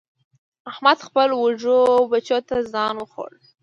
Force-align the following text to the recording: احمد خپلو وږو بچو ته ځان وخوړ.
احمد 0.71 0.97
خپلو 1.07 1.35
وږو 1.39 1.81
بچو 2.11 2.39
ته 2.47 2.55
ځان 2.73 2.93
وخوړ. 2.99 3.31